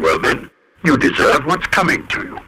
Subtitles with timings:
[0.00, 0.50] Well then.
[0.84, 2.38] You deserve what's coming to you.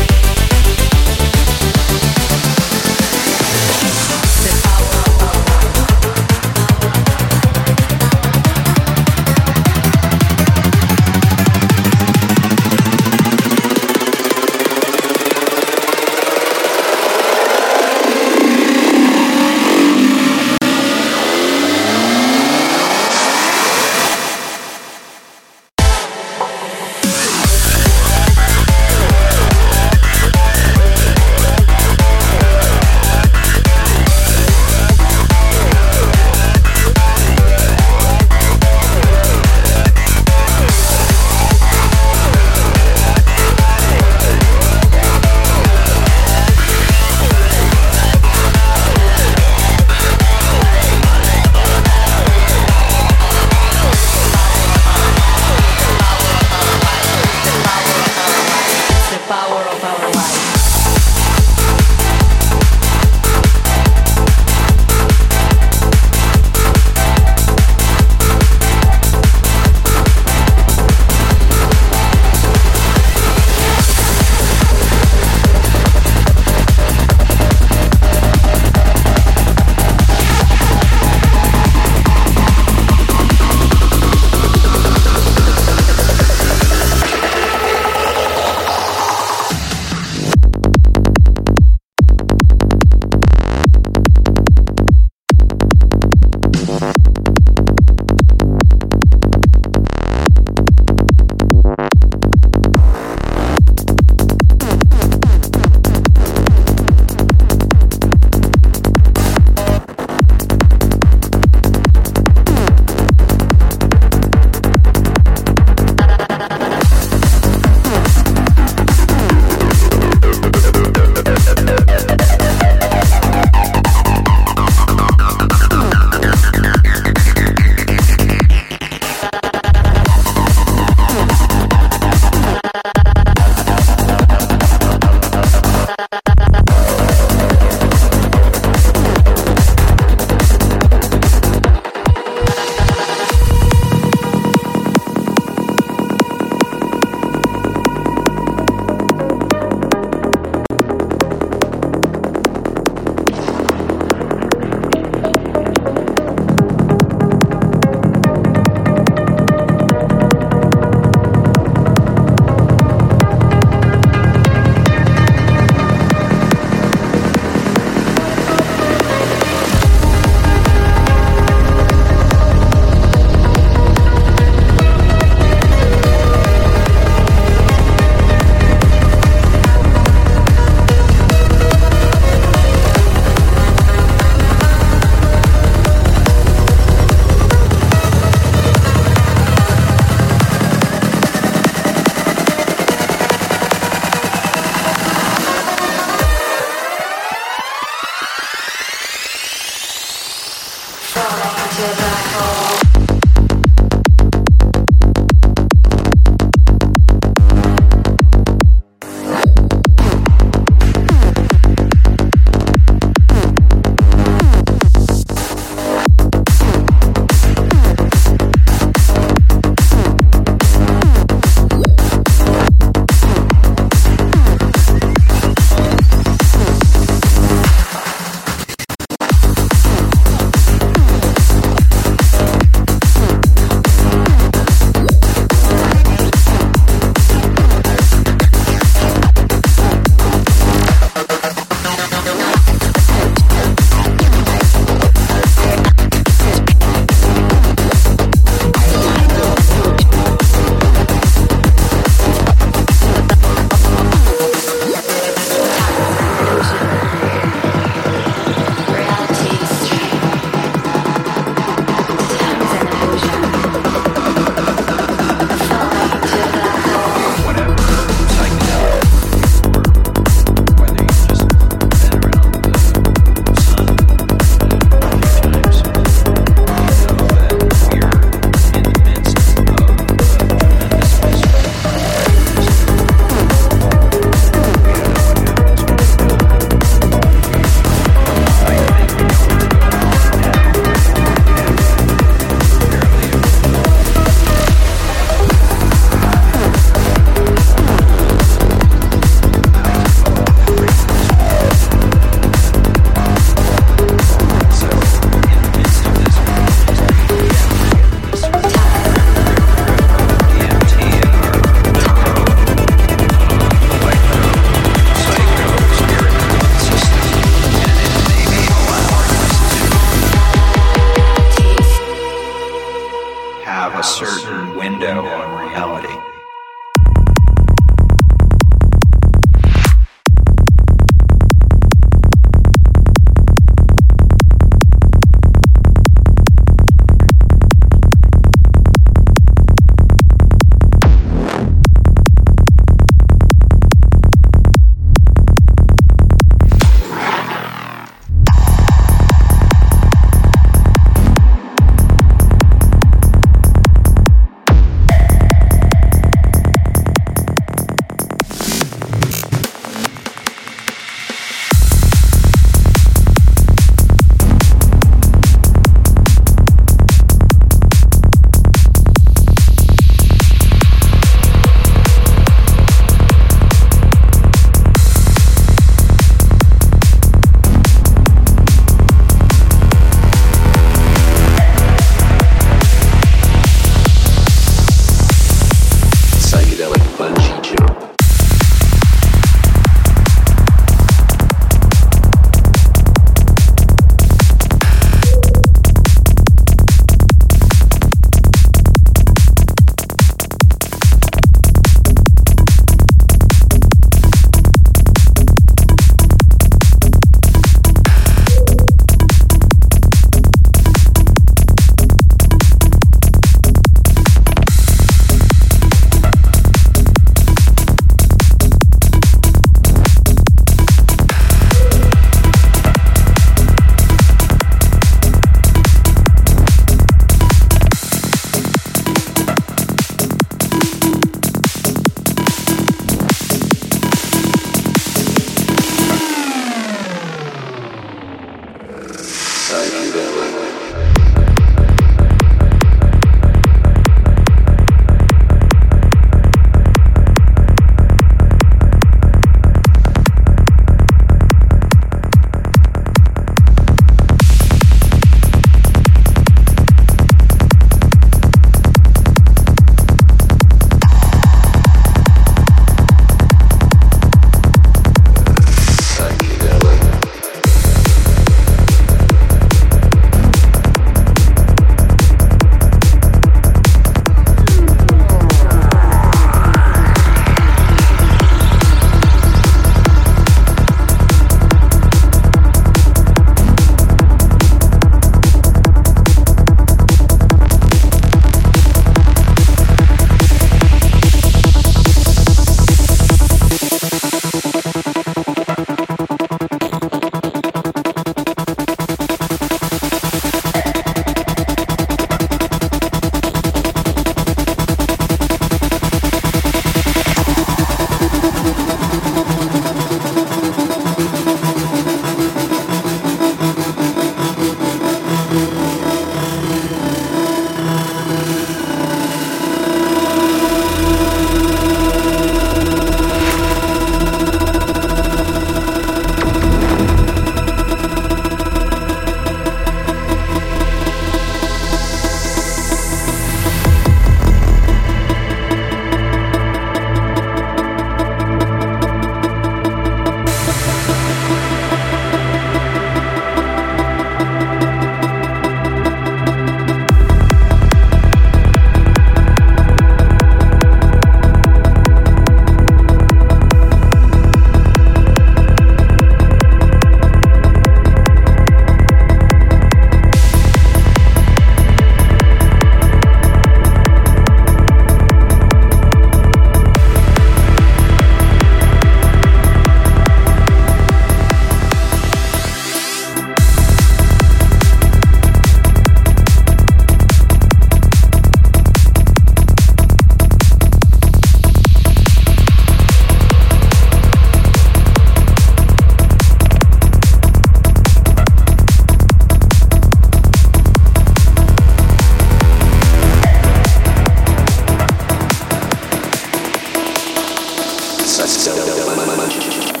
[598.41, 600.00] I still don't.